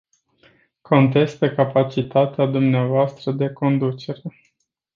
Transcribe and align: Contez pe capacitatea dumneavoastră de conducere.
Contez 0.81 1.35
pe 1.35 1.53
capacitatea 1.55 2.45
dumneavoastră 2.45 3.31
de 3.31 3.49
conducere. 3.53 4.21